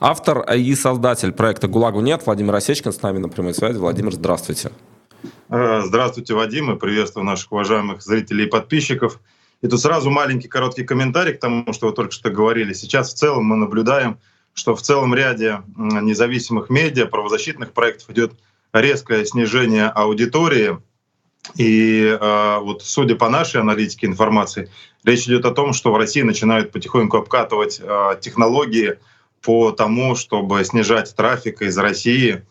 [0.00, 3.78] Автор и создатель проекта «ГУЛАГу нет» Владимир Осечкин с нами на прямой связи.
[3.78, 4.70] Владимир, здравствуйте.
[5.48, 9.18] Э, здравствуйте, Вадим, и приветствую наших уважаемых зрителей и подписчиков.
[9.60, 12.74] И тут сразу маленький короткий комментарий к тому, что вы только что говорили.
[12.74, 14.18] Сейчас в целом мы наблюдаем,
[14.54, 18.34] что в целом ряде независимых медиа, правозащитных проектов идет
[18.72, 20.78] резкое снижение аудитории.
[21.56, 24.70] И э, вот судя по нашей аналитике информации,
[25.02, 28.98] речь идет о том, что в России начинают потихоньку обкатывать э, технологии
[29.42, 32.42] по тому, чтобы снижать трафик из России.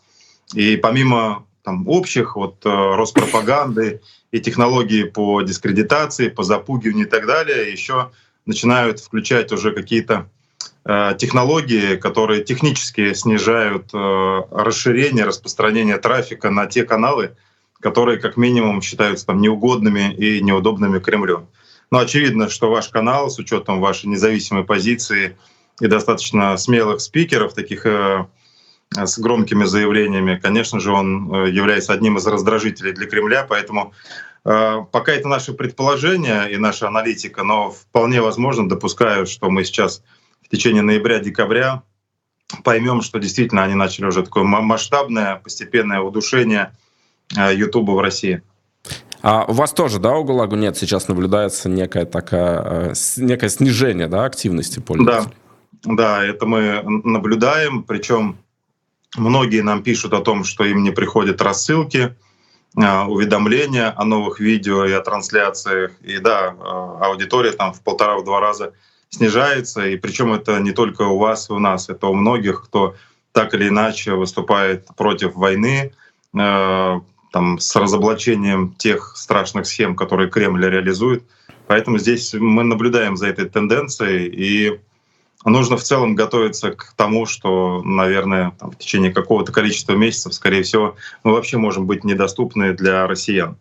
[0.54, 4.02] И помимо там, общих вот, э, Роспропаганды
[4.32, 8.12] и технологии по дискредитации, по запугиванию и так далее, еще
[8.46, 10.30] начинают включать уже какие-то
[10.86, 17.36] э, технологии, которые технически снижают э, расширение, распространение трафика на те каналы,
[17.82, 21.48] которые как минимум считаются там неугодными и неудобными Кремлю.
[21.92, 25.38] Но очевидно, что ваш канал с учетом вашей независимой позиции
[25.80, 28.26] и достаточно смелых спикеров, таких э,
[28.92, 33.94] с громкими заявлениями, конечно же, он э, является одним из раздражителей для Кремля, поэтому
[34.46, 40.02] э, пока это наши предположения и наша аналитика, но вполне возможно, допускаю, что мы сейчас
[40.44, 41.84] в течение ноября-декабря
[42.64, 46.72] поймем, что действительно они начали уже такое масштабное, постепенное удушение
[47.36, 48.42] Ютуба в России.
[49.22, 54.24] А у вас тоже, да, у ГУЛАГу нет, сейчас наблюдается некое, такое, некое снижение да,
[54.24, 55.26] активности пользователей?
[55.26, 55.47] Да.
[55.88, 58.38] Да, это мы наблюдаем, причем
[59.16, 62.14] многие нам пишут о том, что им не приходят рассылки,
[62.76, 65.92] а, уведомления о новых видео и о трансляциях.
[66.02, 68.74] И да, а, аудитория там в полтора-два раза
[69.10, 69.88] снижается.
[69.88, 72.96] И причем это не только у вас и у нас, это у многих, кто
[73.32, 75.94] так или иначе выступает против войны,
[76.38, 77.00] а,
[77.32, 81.24] там, с разоблачением тех страшных схем, которые Кремль реализует.
[81.68, 84.82] Поэтому здесь мы наблюдаем за этой тенденцией и
[85.46, 90.64] нужно в целом готовиться к тому, что, наверное, там, в течение какого-то количества месяцев, скорее
[90.64, 93.58] всего, мы вообще можем быть недоступны для россиян.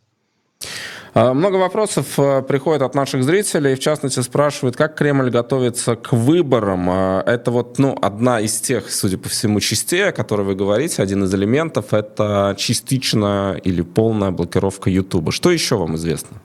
[1.15, 6.13] А, много вопросов э, приходит от наших зрителей, в частности спрашивают, как Кремль готовится к
[6.13, 6.91] выборам.
[6.91, 11.03] А, это вот ну, одна из тех, судя по всему, частей, о которой вы говорите,
[11.03, 15.33] один из элементов, это частичная или полная блокировка Ютуба.
[15.33, 16.37] Что еще вам известно?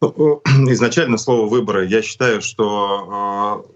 [0.00, 1.86] Ну, изначально слово «выборы».
[1.86, 3.66] Я считаю, что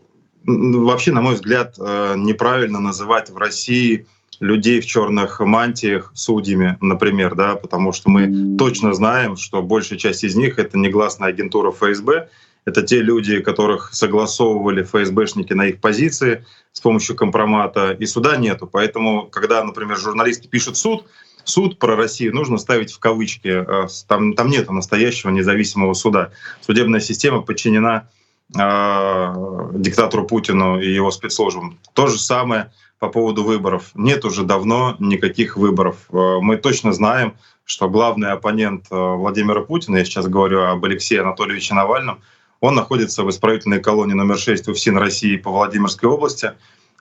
[0.44, 4.06] вообще, на мой взгляд, э, неправильно называть в России
[4.40, 10.24] людей в черных мантиях судьями, например, да, потому что мы точно знаем, что большая часть
[10.24, 12.28] из них это негласная агентура ФСБ,
[12.64, 18.66] это те люди, которых согласовывали ФСБшники на их позиции с помощью компромата, и суда нету.
[18.66, 21.06] Поэтому, когда, например, журналисты пишут суд,
[21.44, 23.48] суд про Россию нужно ставить в кавычки.
[23.48, 26.30] Э, там, там нет настоящего независимого суда.
[26.60, 28.08] Судебная система подчинена
[28.52, 31.78] диктатору Путину и его спецслужбам.
[31.94, 33.90] То же самое по поводу выборов.
[33.94, 35.96] Нет уже давно никаких выборов.
[36.12, 37.34] Э, мы точно знаем,
[37.64, 42.20] что главный оппонент э, Владимира Путина, я сейчас говорю об Алексее Анатольевиче Навальном,
[42.60, 46.52] он находится в исправительной колонии номер 6 УФСИН России по Владимирской области.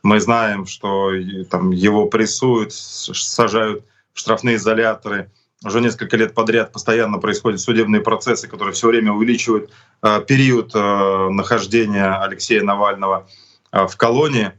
[0.01, 1.11] Мы знаем, что
[1.49, 3.83] там его прессуют, сажают
[4.13, 5.29] в штрафные изоляторы,
[5.63, 9.71] уже несколько лет подряд постоянно происходят судебные процессы, которые все время увеличивают
[10.01, 13.27] э, период э, нахождения Алексея Навального
[13.71, 14.53] э, в колонии.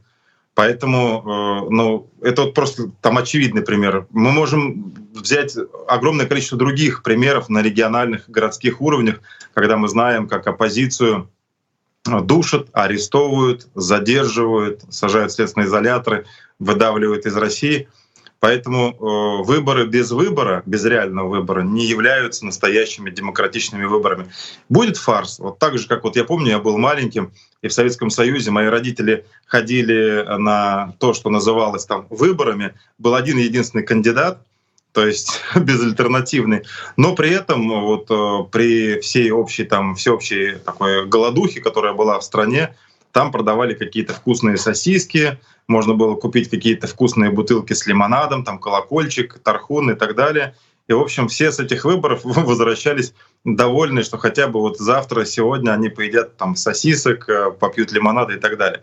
[0.53, 4.05] Поэтому, ну, это вот просто там очевидный пример.
[4.09, 5.55] Мы можем взять
[5.87, 9.21] огромное количество других примеров на региональных, городских уровнях,
[9.53, 11.29] когда мы знаем, как оппозицию
[12.03, 16.25] душат, арестовывают, задерживают, сажают в следственные изоляторы,
[16.59, 17.87] выдавливают из России—
[18.41, 24.31] Поэтому э, выборы без выбора, без реального выбора, не являются настоящими демократичными выборами.
[24.67, 25.37] Будет фарс.
[25.37, 27.31] Вот так же, как вот я помню, я был маленьким,
[27.61, 32.73] и в Советском Союзе мои родители ходили на то, что называлось там выборами.
[32.97, 34.39] Был один единственный кандидат,
[34.91, 36.63] то есть безальтернативный.
[36.97, 42.23] Но при этом вот э, при всей общей там всеобщей такой голодухе, которая была в
[42.23, 42.73] стране,
[43.11, 49.39] там продавали какие-то вкусные сосиски, можно было купить какие-то вкусные бутылки с лимонадом, там колокольчик,
[49.39, 50.55] тархун и так далее.
[50.87, 53.13] И, в общем, все с этих выборов возвращались
[53.45, 58.37] довольны, что хотя бы вот завтра, сегодня они поедят там сосисок, э, попьют лимонада и
[58.37, 58.81] так далее.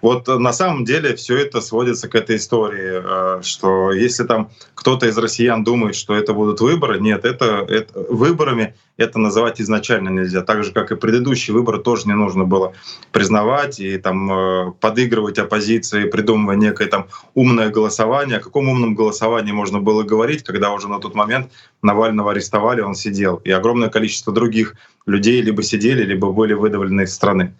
[0.00, 5.06] Вот на самом деле все это сводится к этой истории, э, что если там кто-то
[5.06, 10.42] из россиян думает, что это будут выборы, нет, это, это выборами это называть изначально нельзя.
[10.42, 12.74] Так же, как и предыдущие выборы, тоже не нужно было
[13.10, 18.38] признавать и там э, подыгрывать оппозиции, придумывая некое там умное голосование.
[18.38, 21.50] О каком умном голосовании можно было говорить, когда уже на тот момент
[21.82, 24.76] Навального арестовали, он сидел, и огромное количество других
[25.06, 27.52] людей либо сидели, либо были выдавлены из страны.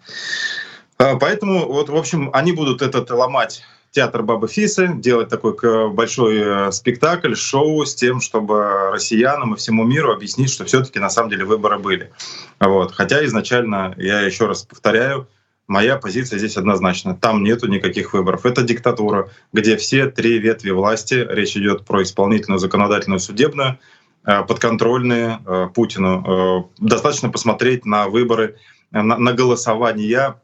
[0.97, 5.55] А, поэтому, вот, в общем, они будут этот ломать театр Бабы Фисы, делать такой
[5.91, 11.09] большой э, спектакль, шоу с тем, чтобы россиянам и всему миру объяснить, что все-таки на
[11.09, 12.11] самом деле выборы были.
[12.59, 12.91] Вот.
[12.93, 15.27] Хотя изначально, я еще раз повторяю,
[15.67, 17.15] моя позиция здесь однозначна.
[17.15, 18.45] Там нету никаких выборов.
[18.45, 23.79] Это диктатура, где все три ветви власти, речь идет про исполнительную, законодательную, судебную,
[24.25, 26.71] э, подконтрольные э, Путину.
[26.77, 28.57] Достаточно посмотреть на выборы,
[28.91, 30.35] на, на голосование,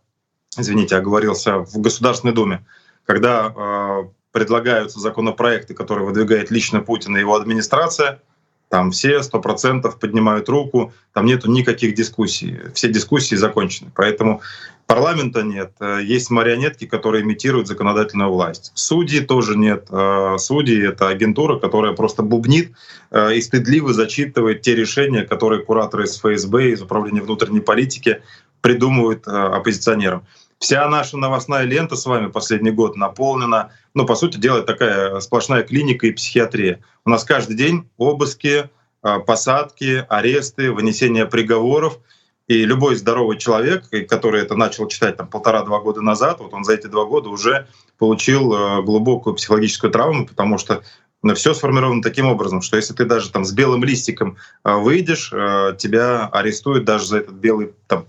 [0.57, 2.65] извините, оговорился, в Государственной Думе
[3.05, 8.21] когда э, предлагаются законопроекты, которые выдвигает лично Путин и его администрация,
[8.69, 13.91] там все сто процентов поднимают руку, там нету никаких дискуссий, все дискуссии закончены.
[13.95, 14.41] Поэтому
[14.87, 18.71] парламента нет, э, есть марионетки, которые имитируют законодательную власть.
[18.73, 19.87] Судьи тоже нет.
[19.91, 22.73] Э, судьи— это агентура, которая просто бубнит
[23.11, 28.21] э, и стыдливо зачитывает те решения, которые кураторы из ФСБ, из Управления внутренней политики
[28.61, 30.25] придумывают оппозиционерам.
[30.59, 35.63] Вся наша новостная лента с вами последний год наполнена, ну, по сути дела, такая сплошная
[35.63, 36.81] клиника и психиатрия.
[37.03, 38.69] У нас каждый день обыски,
[39.01, 41.99] а, посадки, аресты, вынесение приговоров.
[42.47, 46.73] И любой здоровый человек, который это начал читать там полтора-два года назад, вот он за
[46.73, 47.67] эти два года уже
[47.97, 50.83] получил а, глубокую психологическую травму, потому что
[51.21, 55.29] ну, все сформировано таким образом, что если ты даже там с белым листиком а, выйдешь,
[55.77, 58.07] тебя арестуют даже за этот белый там,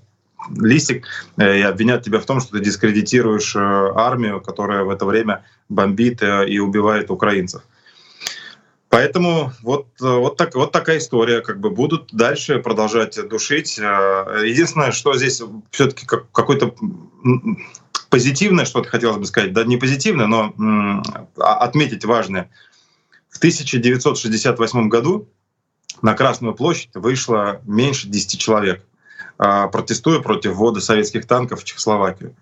[0.55, 1.07] листик
[1.37, 5.45] э, и обвинят тебя в том, что ты дискредитируешь э, армию, которая в это время
[5.69, 7.63] бомбит э, и убивает украинцев.
[8.89, 11.41] Поэтому вот, вот, так, вот такая история.
[11.41, 13.77] Как бы будут дальше продолжать душить.
[13.77, 16.73] Единственное, что здесь все-таки какой-то
[18.09, 19.53] позитивное что-то хотелось бы сказать.
[19.53, 21.03] Да не позитивное, но
[21.37, 22.49] отметить важное.
[23.29, 25.29] В 1968 году
[26.01, 28.87] на Красную площадь вышло меньше 10 человек.
[29.39, 32.35] А, протестуя против ввода советских танков в Чехословакию.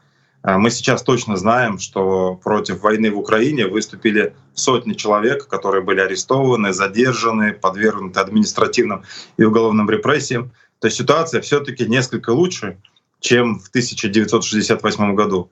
[0.43, 6.00] А, мы сейчас точно знаем, что против войны в Украине выступили сотни человек, которые были
[6.00, 9.02] арестованы, задержаны, подвергнуты административным
[9.37, 10.52] и уголовным репрессиям.
[10.79, 12.76] То есть ситуация все-таки несколько лучше,
[13.20, 15.50] чем в 1968 году.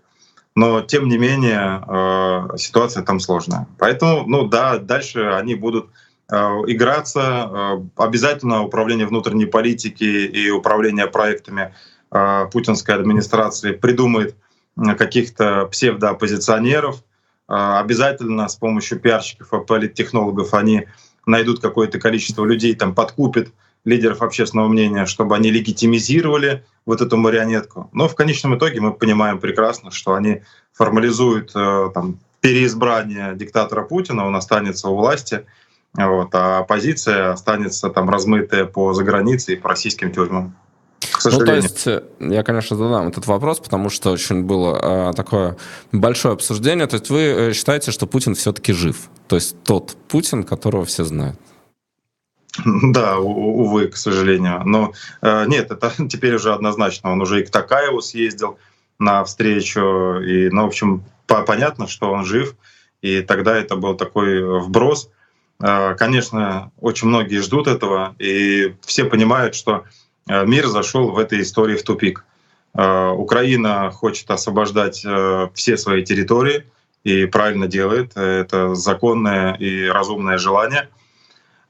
[0.54, 3.66] Но тем не менее а, ситуация там сложная.
[3.78, 5.88] Поэтому, ну да, дальше они будут
[6.32, 7.50] играться.
[7.52, 11.74] Э, обязательно управление внутренней политики и управление проектами
[12.10, 14.36] э, путинской администрации придумает
[14.74, 17.04] каких-то псевдооппозиционеров.
[17.46, 20.86] Обязательно с помощью пиарщиков и политтехнологов они
[21.26, 23.48] найдут какое-то количество людей, там подкупят
[23.84, 27.90] лидеров общественного мнения, чтобы они легитимизировали вот эту марионетку.
[27.92, 30.40] Но в конечном итоге мы понимаем прекрасно, что они
[30.72, 35.44] формализуют там, переизбрание диктатора Путина, он останется у власти—
[35.94, 40.54] вот, а оппозиция останется там размытая по загранице и по российским тюрьмам.
[41.24, 45.56] Ну, то есть, э, я, конечно, задам этот вопрос, потому что очень было э, такое
[45.90, 46.86] большое обсуждение.
[46.86, 49.10] То есть вы э, считаете, что Путин все-таки жив?
[49.28, 51.38] То есть тот Путин, которого все знают?
[52.64, 54.62] Да, увы, к сожалению.
[54.64, 57.12] Но э, нет, это теперь уже однозначно.
[57.12, 58.58] Он уже и к Такаеву съездил
[58.98, 60.20] на встречу.
[60.20, 62.56] И, ну, в общем, по понятно, что он жив.
[63.02, 65.10] И тогда это был такой вброс—
[65.98, 69.84] конечно, очень многие ждут этого, и все понимают, что
[70.28, 72.24] э, мир зашел в этой истории в тупик.
[72.74, 75.04] Э, Украина хочет освобождать
[75.54, 76.66] все свои территории
[77.04, 78.16] и правильно делает.
[78.16, 80.88] Это законное и разумное желание—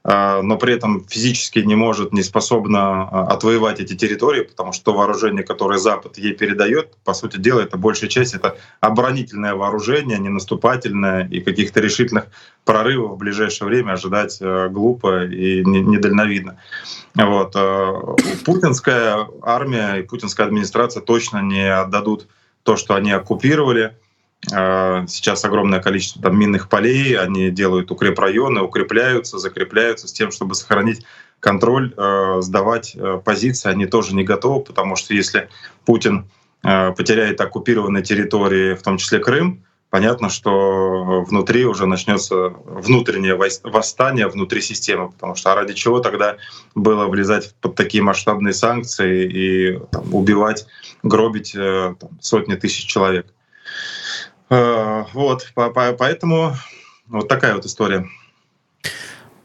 [0.05, 4.93] но при этом физически не может, не способна а, отвоевать эти территории, потому что то
[4.93, 10.27] вооружение, которое Запад ей передает, по сути дела, это большая часть это оборонительное вооружение, не
[10.27, 12.27] наступательное, и каких-то решительных
[12.65, 16.57] прорывов в ближайшее время ожидать а, глупо и недальновидно.
[17.15, 17.55] Вот.
[18.43, 22.27] Путинская армия и путинская администрация точно не отдадут
[22.63, 24.02] то, что они оккупировали, а,
[24.45, 31.05] сейчас огромное количество там, минных полей, они делают укрепрайоны, укрепляются, закрепляются с тем, чтобы сохранить
[31.39, 35.49] контроль, а, сдавать а, позиции они тоже не готовы, потому что если
[35.85, 36.29] Путин
[36.61, 44.61] потеряет оккупированные территории, в том числе Крым, понятно, что внутри уже начнется внутреннее восстание внутри
[44.61, 46.37] системы, потому что а ради чего тогда
[46.73, 50.65] было влезать под такие масштабные санкции и там, убивать,
[51.03, 53.27] гробить э, там, сотни тысяч человек.
[54.53, 56.53] Э, вот, поэтому
[57.07, 58.07] вот такая вот история.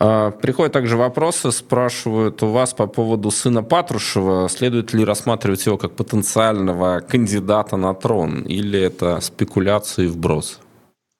[0.00, 4.48] А, приходят также вопросы, спрашивают у вас по поводу сына Патрушева.
[4.48, 8.42] Следует ли рассматривать его как потенциального кандидата на трон?
[8.42, 10.60] Или это спекуляции вброс?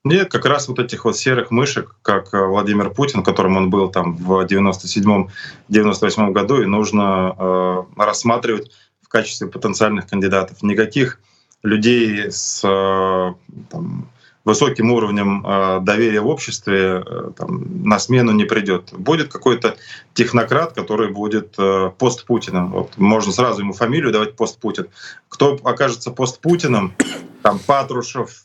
[0.04, 3.90] Нет, как раз вот этих вот серых мышек, как э, Владимир Путин, которым он был
[3.90, 8.70] там в 97-98 году, и нужно э, рассматривать
[9.02, 10.62] в качестве потенциальных кандидатов.
[10.62, 11.20] Никаких
[11.62, 13.34] людей с э,
[13.70, 14.08] там,
[14.48, 18.94] высоким уровнем э, доверия в обществе э, там, на смену не придет.
[18.94, 19.76] Будет какой-то
[20.14, 22.70] технократ, который будет э, пост Путиным.
[22.72, 24.86] Вот можно сразу ему фамилию давать пост Путин.
[25.28, 26.94] Кто окажется пост Путиным,
[27.42, 28.42] там Патрушев,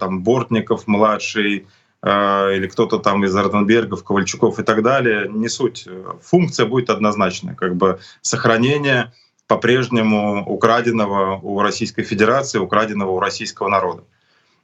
[0.00, 1.66] там Бортников младший,
[2.04, 5.88] или кто-то там из Ротенбергов, Ковальчуков и так далее, не суть.
[6.20, 9.12] Функция будет однозначная, как бы сохранение
[9.54, 14.02] по-прежнему украденного у Российской Федерации, украденного у российского народа.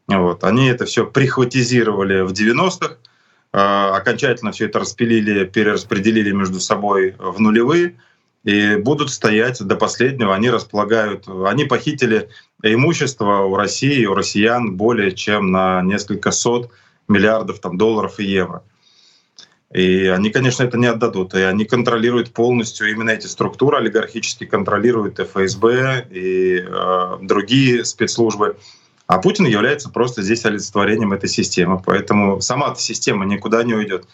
[0.09, 0.43] Вот.
[0.43, 2.97] Они это все прихватизировали в 90-х,
[3.53, 8.01] э, окончательно все это распилили, перераспределили между собой в нулевые
[8.43, 10.35] и будут стоять до последнего.
[10.35, 12.29] Они располагают, они похитили
[12.61, 16.73] имущество у России, у россиян более чем на несколько сот
[17.07, 18.65] миллиардов там, долларов и евро.
[19.73, 21.35] И они, конечно, это не отдадут.
[21.35, 28.57] И они контролируют полностью именно эти структуры, олигархически контролируют ФСБ и э, другие спецслужбы.
[29.07, 31.81] А Путин является просто здесь олицетворением этой системы.
[31.85, 34.07] Поэтому сама эта система никуда не уйдет.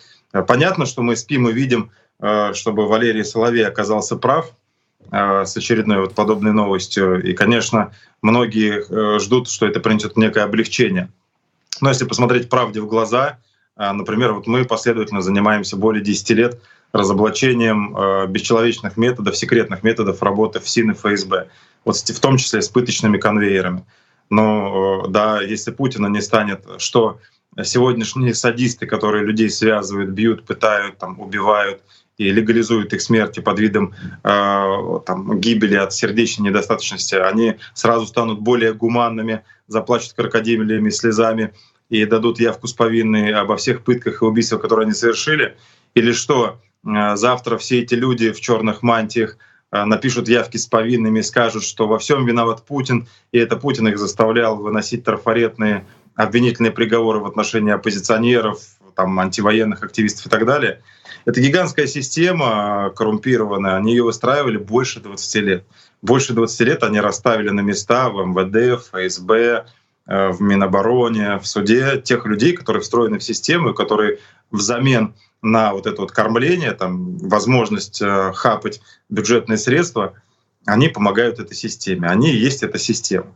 [0.47, 4.53] Понятно, что мы спим и видим, э, чтобы Валерий Соловей оказался прав
[5.11, 7.23] э, с очередной вот подобной новостью.
[7.23, 11.09] И, конечно, многие э, ждут, что это принесет некое облегчение.
[11.81, 13.39] Но если посмотреть правде в глаза,
[13.77, 16.61] например, вот мы последовательно занимаемся более 10 лет
[16.93, 21.49] разоблачением бесчеловечных методов, секретных методов работы ФСИН и ФСБ,
[21.85, 23.85] вот в том числе с пыточными конвейерами.
[24.31, 27.21] Но э, да, если Путина не станет, что
[27.63, 31.81] сегодняшние садисты, которые людей связывают, бьют, пытают, там, убивают
[32.19, 38.41] и легализуют их смерти под видом э, там, гибели от сердечной недостаточности, они сразу станут
[38.41, 41.53] более гуманными, заплачут крокодильными слезами
[41.89, 45.57] и дадут явку с повинной обо всех пытках и убийствах, которые они совершили,
[45.95, 49.37] или что э, завтра все эти люди в черных мантиях
[49.73, 53.89] Э, напишут явки с повинными и скажут, что во всем виноват Путин, и это Путин
[53.89, 58.61] их заставлял выносить трафаретные обвинительные приговоры в отношении оппозиционеров,
[58.95, 60.83] там, антивоенных активистов и так далее.
[61.27, 65.65] Это гигантская система коррумпированная, они ее выстраивали больше 20 лет.
[66.01, 69.65] Больше 20 лет они расставили на места в МВД, в ФСБ, э,
[70.07, 74.19] в Минобороне, в суде тех людей, которые встроены в систему, которые
[74.51, 80.15] взамен на вот это вот кормление, там, возможность э, хапать бюджетные средства,
[80.65, 82.09] они помогают этой системе.
[82.09, 83.33] Они и есть эта система.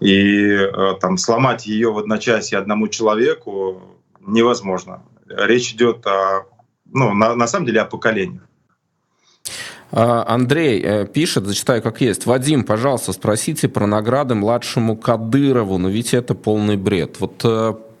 [0.00, 3.82] И э, там, сломать ее в одночасье одному человеку
[4.20, 5.02] невозможно.
[5.26, 6.46] Речь идет о,
[6.84, 8.42] ну, на, на самом деле о поколениях.
[9.92, 12.26] А, Андрей э, пишет, зачитаю как есть.
[12.26, 17.20] Вадим, пожалуйста, спросите про награды младшему Кадырову, но ведь это полный бред.
[17.20, 17.44] Вот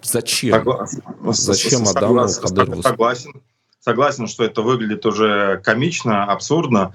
[0.02, 0.54] Зачем?
[0.54, 1.02] Согласен.
[1.32, 2.82] Зачем Адамову Кадырову?
[2.82, 3.42] Согласен.
[3.80, 6.94] Согласен, что это выглядит уже комично, абсурдно.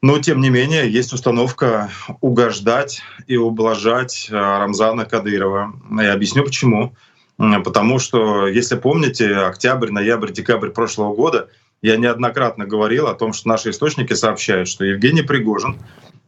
[0.00, 5.72] Но, тем не менее, есть установка угождать и ублажать э, Рамзана Кадырова.
[6.00, 6.94] Я объясню почему.
[7.36, 11.48] Потому что, если помните, октябрь, ноябрь, декабрь прошлого года
[11.82, 15.78] я неоднократно говорил о том, что наши источники сообщают, что Евгений Пригожин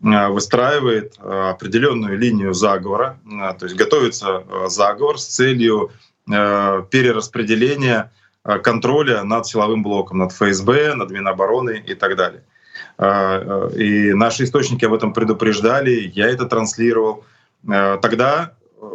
[0.03, 5.91] Э, выстраивает э, определенную линию заговора, э, то есть готовится заговор с целью
[6.27, 8.13] перераспределения
[8.45, 12.45] контроля над силовым блоком, над ФСБ, над Минобороны и так далее.
[13.75, 17.25] И наши источники об этом предупреждали, я это транслировал.
[17.67, 18.53] Тогда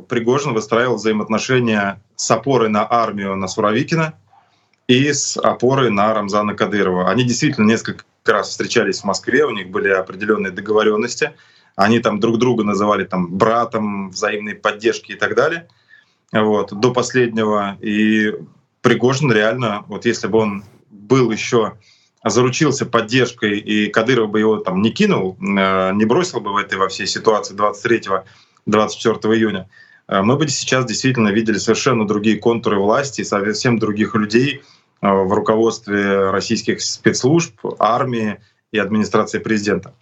[0.07, 4.13] Пригожин выстраивал взаимоотношения с опорой на армию на Суровикина
[4.87, 7.09] и с опорой на Рамзана Кадырова.
[7.09, 11.33] Они действительно несколько раз встречались в Москве, у них были определенные договоренности,
[11.75, 15.67] они там друг друга называли там братом, взаимной поддержки и так далее.
[16.31, 17.77] Вот, до последнего.
[17.81, 18.33] И
[18.81, 21.77] Пригожин реально, вот если бы он был еще
[22.23, 26.77] заручился поддержкой, и Кадыров бы его там не кинул, э, не бросил бы в этой
[26.77, 28.25] во всей ситуации 23-24
[29.35, 29.69] июня,
[30.07, 34.63] э, мы бы сейчас действительно видели совершенно другие контуры власти, совсем других людей,
[35.01, 38.39] в руководстве российских спецслужб, армии
[38.71, 39.93] и администрации президента.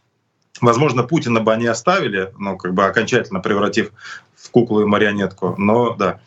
[0.62, 3.92] Возможно, Путина бы они оставили, ну, как бы окончательно превратив
[4.36, 6.22] в куклу и марионетку, но да.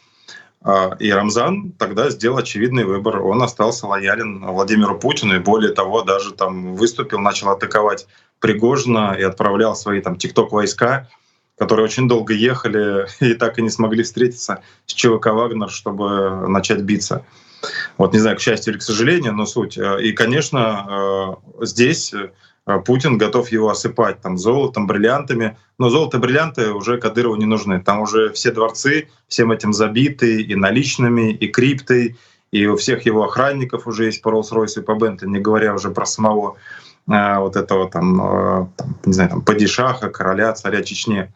[0.62, 3.22] А, и Рамзан тогда сделал очевидный выбор.
[3.22, 8.06] Он остался лоялен Владимиру Путину и более того, даже там выступил, начал атаковать
[8.40, 11.08] Пригожина и отправлял свои там тикток-войска,
[11.56, 16.80] которые очень долго ехали и так и не смогли встретиться с ЧВК «Вагнер», чтобы начать
[16.80, 17.24] биться.
[17.98, 19.78] Вот не знаю, к счастью или к сожалению, но суть.
[19.78, 26.18] Э, и, конечно, э, здесь э, Путин готов его осыпать там золотом, бриллиантами, но золото
[26.18, 27.80] и бриллианты уже Кадырову не нужны.
[27.80, 32.16] Там уже все дворцы всем этим забиты и наличными, и криптой,
[32.50, 35.90] и у всех его охранников уже есть по Роллс-Ройсу и по Бентли, не говоря уже
[35.90, 36.56] про самого
[37.06, 41.32] вот этого там, там не знаю, там, падишаха, короля, царя Чечни.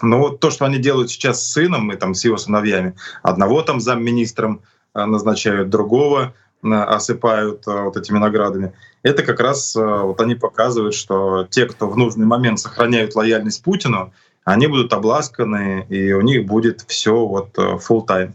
[0.00, 3.60] Но вот то, что они делают сейчас с сыном и там с его сыновьями, одного
[3.60, 4.62] там замминистром
[4.94, 8.72] назначают, другого осыпают вот этими наградами.
[9.02, 14.12] Это как раз вот они показывают, что те, кто в нужный момент сохраняют лояльность Путину,
[14.44, 18.32] они будут обласканы, и у них будет все вот full time.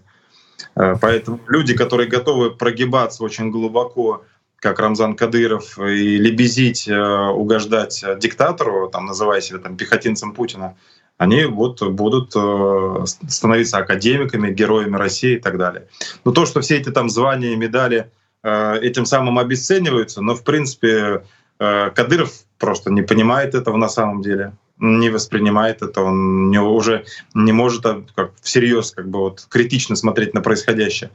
[0.74, 4.24] Поэтому люди, которые готовы прогибаться очень глубоко
[4.66, 10.76] как Рамзан Кадыров, и лебезить, э, угождать диктатору, там, называя себя там, пехотинцем Путина,
[11.18, 15.88] они вот будут э, становиться академиками, героями России и так далее.
[16.24, 18.12] Но то, что все эти там звания и медали
[18.44, 21.24] э, этим самым обесцениваются, но в принципе
[21.58, 27.52] Кадыров просто не понимает этого на самом деле не воспринимает это, он не, уже не
[27.52, 31.12] может а, как, всерьез как бы вот критично смотреть на происходящее.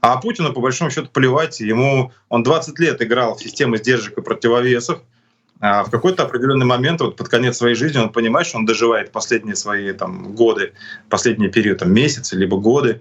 [0.00, 1.60] А Путину, по большому счету, плевать.
[1.60, 5.00] Ему он 20 лет играл в систему сдержек и противовесов.
[5.66, 9.12] А в какой-то определенный момент, вот под конец своей жизни, он понимает, что он доживает
[9.12, 10.74] последние свои там, годы,
[11.08, 13.00] последний период, там, месяцы, либо годы,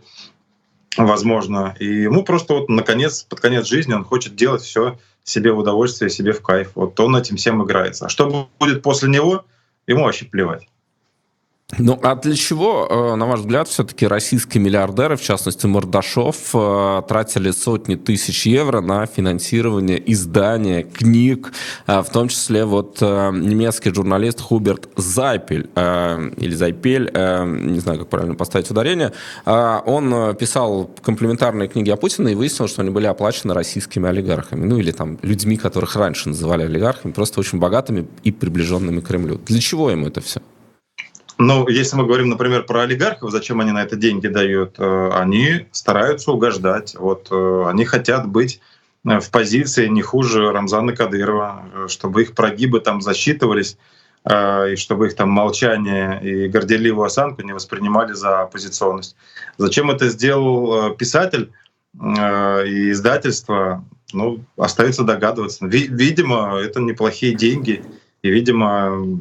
[0.96, 1.76] возможно.
[1.80, 6.10] И ему просто вот наконец, под конец жизни он хочет делать все себе в удовольствие,
[6.10, 6.72] себе в кайф.
[6.76, 8.06] Вот он этим всем играется.
[8.06, 9.44] А что будет после него,
[9.86, 10.66] ему вообще плевать.
[11.80, 17.02] Ну, а для чего, э, на ваш взгляд, все-таки российские миллиардеры, в частности Мордашов, э,
[17.08, 21.54] тратили сотни тысяч евро на финансирование издания книг,
[21.88, 28.36] э, в том числе вот немецкий журналист Хуберт Зайпель, или Зайпель, не знаю, как правильно
[28.36, 29.12] поставить ударение,
[29.46, 34.78] он писал комплементарные книги о Путине и выяснил, что они были оплачены российскими олигархами, ну
[34.78, 39.40] или там людьми, которых раньше называли олигархами, просто очень богатыми и приближенными к Кремлю.
[39.46, 40.42] Для чего ему это все?
[41.46, 44.76] Ну, если мы говорим, например, про олигархов, зачем они на это деньги дают?
[44.78, 46.96] Э, они стараются угождать.
[46.98, 48.62] Вот э, они хотят быть
[49.06, 53.78] э, в позиции не хуже Рамзана Кадырова, чтобы их прогибы там засчитывались,
[54.26, 59.18] и чтобы их там молчание и горделивую осанку не воспринимали за оппозиционность.
[59.58, 61.52] Зачем это сделал писатель
[61.94, 63.84] и издательство?
[64.14, 65.66] Ну, остается догадываться.
[65.66, 67.84] Видимо, это неплохие деньги,
[68.22, 69.20] и, видимо,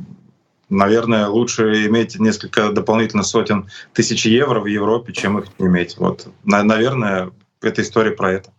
[0.73, 5.97] наверное, лучше иметь несколько дополнительных сотен тысяч евро в Европе, чем их не иметь.
[5.99, 7.31] Вот, наверное,
[7.61, 8.51] эта история про это.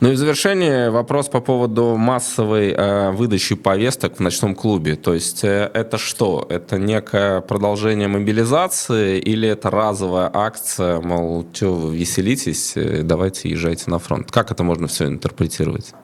[0.00, 4.96] Ну и в завершение вопрос по поводу массовой э, выдачи повесток в ночном клубе.
[4.96, 6.46] То есть э, это что?
[6.50, 13.98] Это некое продолжение мобилизации или это разовая акция, мол, что веселитесь, э, давайте езжайте на
[13.98, 14.30] фронт?
[14.30, 15.94] Как это можно все интерпретировать?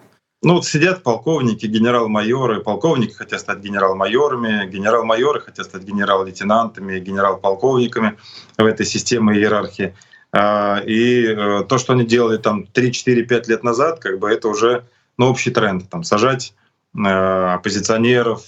[0.42, 8.16] Ну вот сидят полковники, генерал-майоры, полковники хотят стать генерал-майорами, генерал-майоры хотят стать генерал-лейтенантами, генерал-полковниками
[8.56, 9.94] в этой системе иерархии.
[10.32, 14.84] А, и э, то, что они делали там 3-4-5 лет назад, как бы это уже
[15.18, 15.90] ну, общий тренд.
[15.90, 16.54] Там, сажать
[16.96, 18.42] э, оппозиционеров,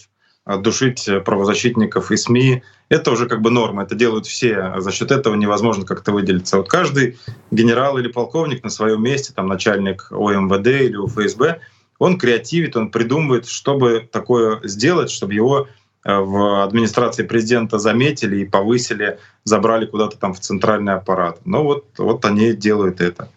[0.47, 2.63] душить правозащитников и СМИ.
[2.89, 4.81] Это уже как бы норма, это делают все.
[4.81, 6.57] За счет этого невозможно как-то выделиться.
[6.57, 7.19] Вот каждый
[7.51, 11.61] генерал или полковник на своем месте, там начальник ОМВД или УФСБ,
[12.03, 15.69] он креативит, он придумывает, чтобы такое сделать, чтобы его
[16.05, 21.39] э, в администрации президента заметили и повысили, забрали куда-то там в центральный аппарат.
[21.45, 23.29] Ну вот, вот они делают это.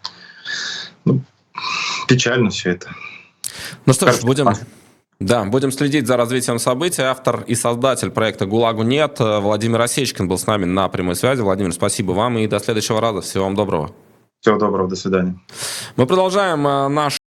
[1.04, 1.22] Ну,
[2.08, 2.90] печально все это.
[3.86, 4.48] Ну что ж, будем,
[5.20, 7.02] да, будем следить за развитием событий.
[7.02, 11.40] Автор и создатель проекта «ГУЛАГу нет» Владимир Осечкин был с нами на прямой связи.
[11.40, 13.20] Владимир, спасибо вам и до следующего раза.
[13.20, 13.92] Всего вам доброго.
[14.40, 15.38] Всего доброго, до свидания.
[15.94, 17.18] Мы продолжаем э, наш